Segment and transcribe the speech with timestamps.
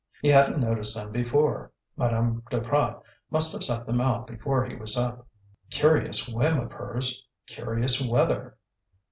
[0.19, 4.97] He hadn't noticed them before; Madame Duprat must have set them out before he was
[4.97, 5.27] up.
[5.69, 7.23] Curious whim of hers!
[7.45, 8.57] Curious weather!